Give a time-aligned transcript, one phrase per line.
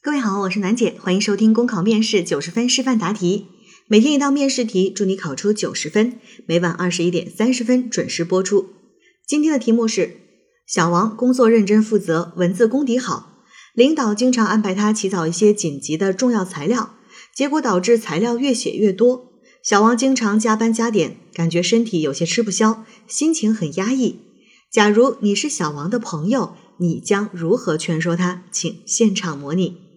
[0.00, 3.48] 各位好，我是楠姐，欢迎收听公考面试九十分示范答题。
[3.88, 6.20] 每天一道面试题，祝你考出九十分。
[6.46, 8.68] 每晚二十一点三十分准时播出。
[9.26, 10.20] 今天的题目是：
[10.68, 13.42] 小王工作认真负责，文字功底好，
[13.74, 16.94] 领导经常安排他起草一些紧急的重要材料，
[17.34, 19.32] 结果导致材料越写越多。
[19.64, 24.20] 小王经常加班加点，感觉身体有些吃不消，心情很压抑。
[24.70, 28.44] 假如你是小王的朋友，你将如何劝说他？
[28.52, 29.87] 请现场模拟。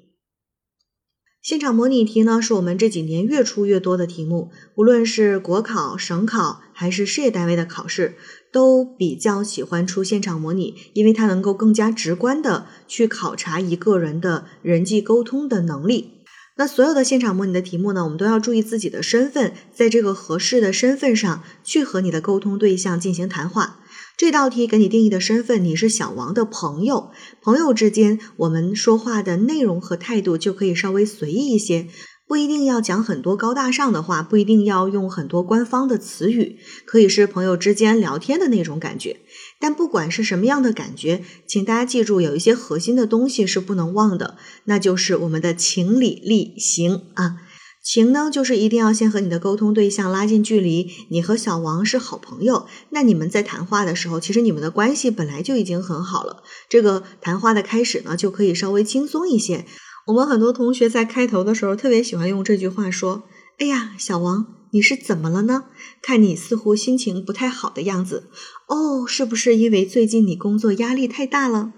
[1.42, 8.14] 现场模拟题呢，是我们这几年越出越多的题目，无论是国考、省考还是事业单位的考试，
[8.54, 16.20] 都比较喜欢出现场模拟，因为它能够更加直观的去考察一个人的人际沟通的能力。
[16.58, 23.80] 那所有的现场模拟的题目呢，我们都要注意自己的身份，在这个合适的身份上去和你的沟通对象进行谈话。
[24.22, 27.10] 这道题给你定义的身份，你是小王的朋友。
[27.42, 31.88] 朋友之间，我们说话的内容和态度就可以稍微随意一些，
[32.28, 39.22] 不一定要讲很多高大上的话，不一定要用很多官方的词语，可以是朋友之间聊天的那种感觉。
[39.60, 47.38] 但不管是什么样的感觉，请大家记住，有一些核心的东西是不能忘的，那就是我们的情理力行啊。
[47.84, 50.92] 情呢，就是一定要先和你的沟通对象拉近距离。
[51.10, 56.44] 你和小王是好朋友，那你们在谈话的时候，其实你们的关系本来就已经很好了。
[56.70, 59.66] 这个谈话的开始呢，就可以稍微轻松一些。
[60.08, 63.24] 我们很多同学在开头的时候特别喜欢用这句话说
[63.58, 65.66] ：“哎呀，小王，你是怎么了呢？
[66.04, 68.30] 看你似乎心情不太好的样子。
[68.68, 71.74] 哦，是不是因为最近你工作压力太大了？”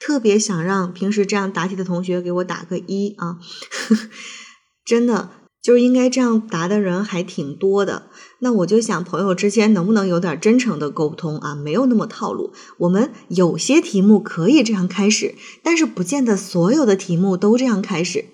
[0.00, 3.38] 特别想让平时这样答题的同学给我打个一啊。
[4.84, 5.30] 真的
[5.62, 8.06] 就是应该这样答的人还挺多的，
[8.40, 11.54] 那我就想朋友之间能不能有点真诚的沟通啊？
[11.54, 12.52] 没有那么套路。
[12.78, 18.24] 我们有些题目可以这样开始，但是不见得所有的题目都这样开始。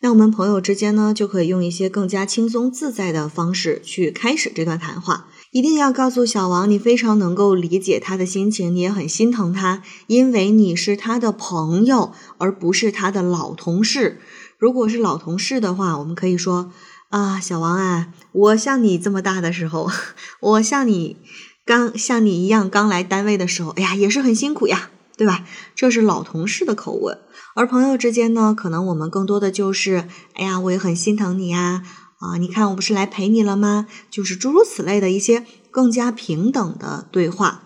[0.00, 5.26] 那我们朋友之间呢，就可以用一些更加轻松自在的方式去开始这段谈话。
[5.50, 14.20] 一定要告诉小王，你非常能够理解他的心情，你也很心疼他，因为你是他的朋友，而不是他的老同事。
[14.58, 16.72] 如果是老同事的话，我们可以说
[17.10, 19.88] 啊，小王啊，我像你这么大的时候，
[20.40, 21.16] 我像你
[21.64, 25.44] 刚像你一样刚来单位的时候，哎呀，也是很辛苦呀，对吧？
[25.76, 27.18] 这是老同事的口吻。
[27.54, 31.84] 而朋友之间呢，可能我们更多的就是，哎呀，我也很心疼你呀，
[32.18, 33.86] 啊，你看我不是来陪你了吗？
[34.10, 37.62] 就是诸如此类的一些更加平等的对话。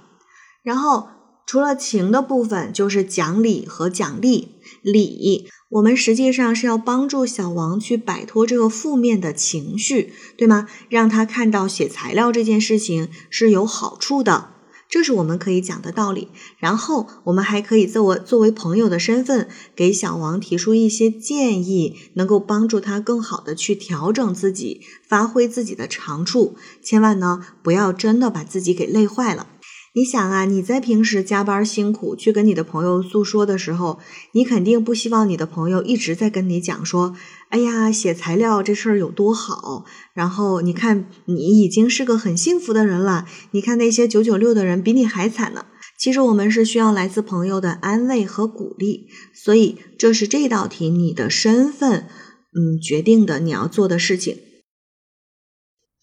[0.62, 1.08] 然后
[1.46, 5.48] 除了情的部分，就是讲理和奖励理。
[5.68, 10.68] 我们实际上是要帮助小王去摆脱这个负面的情绪，对吗？
[10.90, 14.50] 让他看到写材料这件事情是有好处的，
[14.90, 16.28] 这是我们可以讲的道理。
[16.58, 26.56] 然后我们还可以作为作为朋友的身份，给小王提出一些建议，能够帮助他更好的去调整自己，发挥自己的长处。
[26.82, 29.46] 千万呢，不要真的把自己给累坏了。
[29.94, 33.98] 你想啊，你在平时加班辛苦去跟你的朋友诉说的时候，
[34.32, 37.14] 你肯定不希望你的朋友一直在跟你讲说，
[37.50, 39.84] 哎呀，写材料这事儿有多好。
[40.14, 43.26] 然后你看，你已经是个很幸福的人了。
[43.50, 45.66] 你看那些九九六的人比你还惨呢。
[45.98, 52.06] 其实我们是需要来自朋友的安慰和鼓励，所以这是这道题你的身份，
[52.54, 54.38] 嗯，决定的你要做的事情。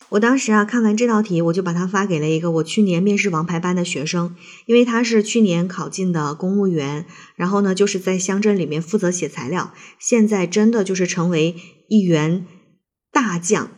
[0.09, 7.06] 我当时啊看完这道题，我就把它发给了一个我去年面试王牌班的学生，因为他是去年考进的公务员，
[7.36, 11.56] 然后呢就是在乡镇里面负责写材料，现在真的就是成为
[11.88, 12.48] 一员
[13.12, 13.69] 大将。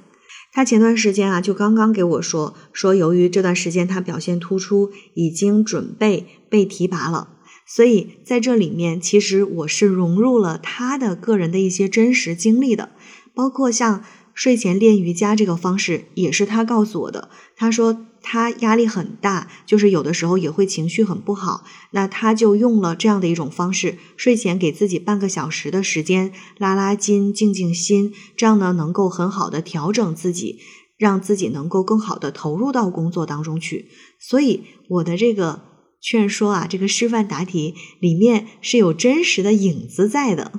[0.53, 12.91] 他前段时间啊就刚刚给我说，说由于这段时间他表现突出，已经准备被提拔了，所以在这里面其实我是融入了他的个人的一些真实经历的，
[13.36, 14.02] 包括像。
[14.34, 17.30] 睡前练瑜伽这个方式也是他告诉我的。
[17.56, 30.59] 他说他压力很大，就是有的时候也会情绪很不好，那他就用了这样的一种方式，睡前给自己半个小时的时间拉拉筋、静静心，这样呢能够很好的调整自己，
[30.97, 33.90] 让自己能够更好的投入到工作当中去。
[34.20, 35.61] 所以我的这个
[36.02, 40.52] 劝说啊，这个示范答题里面是有真实的影子在的。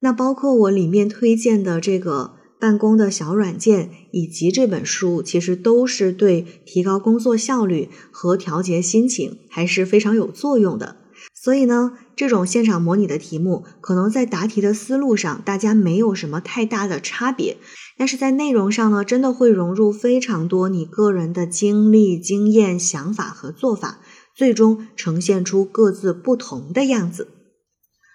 [0.00, 2.43] 那包括我里面推荐的这个。
[2.58, 10.96] 办公的小软件以及这本书，其实都是对提高工作效率和调节心情还是非常有作用的。
[11.34, 17.56] 所以呢，这种现场模拟的题目，可能在答题的思路上大家没有什么太大的差别，
[17.98, 24.00] 但是在内容上呢，真的会融入非常多你个人的经历、经验、想法和做法，
[24.34, 27.28] 最终呈现出各自不同的样子。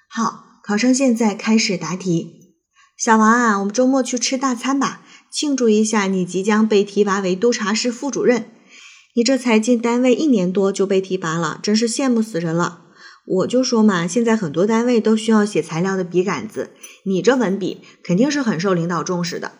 [0.09, 0.45] 好。
[0.61, 2.38] 考生现在开始答题。
[2.99, 8.51] 小王啊，我们周末去吃大餐吧，庆祝一下你即将被提拔为督察室副主任。
[9.15, 12.81] 你这才进单位一年多就被提拔了，真是羡慕死人了。
[13.25, 16.71] 我就说嘛，现在很多单位都需要写材料的笔杆子，
[17.05, 19.53] 你这文笔肯定是很受领导重视的。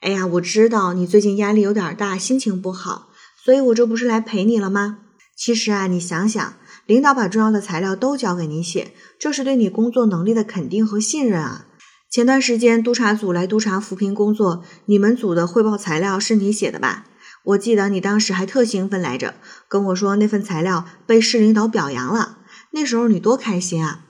[0.00, 3.08] 哎呀，我知道你最近压力有点大，心情不好，
[3.44, 4.98] 所以我这不是来陪你了吗？
[5.36, 6.54] 其实啊，你想想，
[6.86, 11.66] 领导把重要的材料都交给你写，这是对你工作能力的肯定和信任啊。
[12.12, 17.06] 前段时间督查组来督查扶贫工作，你们组的汇报材料是你写的吧？
[17.42, 19.32] 我记得你当时还特兴奋来着，
[19.66, 22.36] 跟我说那份材料被市领导表扬了。
[22.72, 24.04] 那时候你多开心啊！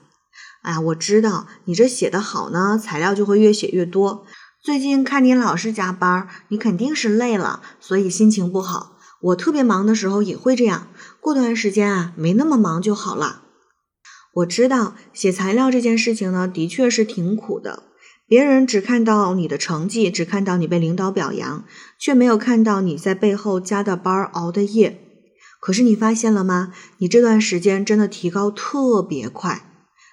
[0.63, 4.25] 哎呀，我知道你这写的好呢，材料就会越写越多。
[4.61, 8.97] 最近看你老是加班，你肯定是累了，所以心情不好。
[9.21, 10.89] 我特别忙的时候也会这样，
[11.21, 13.43] 过段时间啊，没那么忙就好了。
[14.33, 17.83] 我知道写材料这件事情呢，的确是挺苦的。
[18.27, 21.65] 别人只看到你的成绩，只看到你被领导表扬，
[21.99, 24.99] 却没有看到你在背后加的班熬的夜。
[25.59, 26.73] 可是你发现了吗？
[26.97, 29.69] 你这段时间真的提高特别快。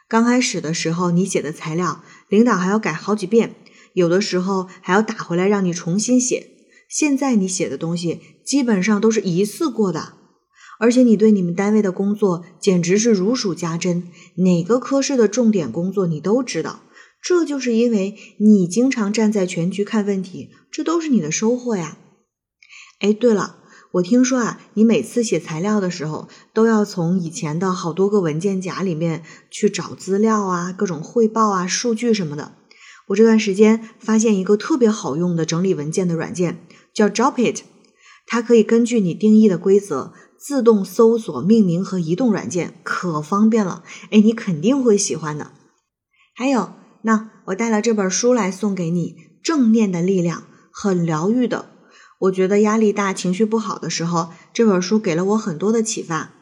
[0.08, 3.54] 刚开始的时候，你写的材料，领导还要改好几遍，
[3.94, 6.48] 有的时候还要打回来让你重新写。
[6.88, 10.14] 现在你写的东西基本上都是一次过的，
[10.80, 16.80] 而且你对你们单位的工作简直是如数家珍，哪个科室的重点工作你都知道。
[17.22, 21.98] 这就是因为你经常站在全局看问题，这都是你的收获呀。
[23.00, 23.56] 哎，对了。
[23.94, 32.52] 我听说啊，你每次写材料的时候，都要从以前的好多个文件夹里面去找资料啊，各种汇报啊、数据什么的。
[33.08, 36.64] 我这段时间发现一个特别好用的整理文件的软件，
[36.94, 37.62] 叫 Dropit，
[38.26, 43.82] 它可以根据你定义的规则自动搜索、命名和移动软件，可方便了。
[44.10, 45.50] 哎，你肯定会喜欢的。
[46.36, 46.70] 还有，
[47.02, 49.12] 那我带了这本书来送给你，
[49.42, 51.70] 《正念的力量》，很疗愈的。
[52.20, 56.32] 我觉得压力大、情绪不好的时候，这本书给了我很多的启发。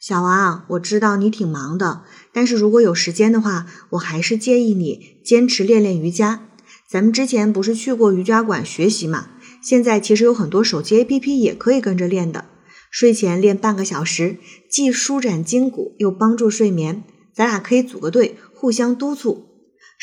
[0.00, 6.46] 小王，我知道你挺忙的，但是如果有时间的话，我还是建议你坚持练练瑜伽。
[6.88, 9.30] 咱们之前不是去过瑜伽馆学习嘛？
[9.62, 12.44] 现在其实有很多手机 APP 也可以跟着练的。
[12.90, 14.38] 睡前练半个小时，
[14.70, 17.02] 既舒展筋骨，又帮助睡眠。
[17.34, 19.53] 咱俩可以组个队，互相督促。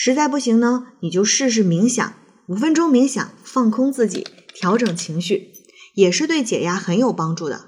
[0.04, 2.16] 实在不行呢，你就试试冥想，
[2.48, 4.26] 五分钟冥想，放空自己。
[4.56, 5.52] 调整情绪
[5.94, 7.66] 也是对解压很有帮助的，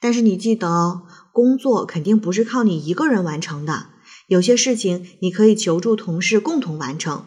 [0.00, 1.02] 但是你记得哦，
[1.32, 3.86] 工作肯定不是靠你一个人完成的，
[4.26, 7.26] 有些事情你可以求助同事共同完成，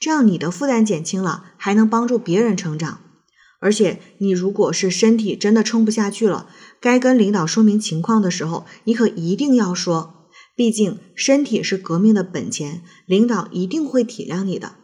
[0.00, 2.98] 这样你的负担减轻了，还能帮助别人成长。
[3.60, 6.48] 而且你如果是身体真的撑不下去了，
[6.80, 10.23] 该跟领导说明情况的时候，你可一定要说，
[10.54, 14.76] 毕竟身体是革命的本钱，领导一定会体谅你的。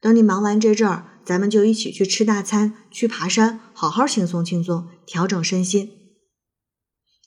[0.00, 1.06] 等你忙完这阵儿。
[1.22, 5.90] 咱们就一起去吃大餐，去爬山，好好轻松轻松，调整身心。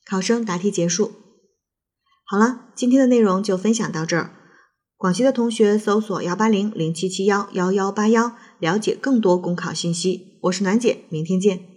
[0.06, 1.14] 考生答题结束。
[2.26, 4.36] 好了，今天的内容就分享到这儿。
[4.98, 10.40] 广西的同学搜索幺八零零七七幺幺幺八幺，了解更多公考信息。
[10.42, 11.73] 我是暖姐，明天见。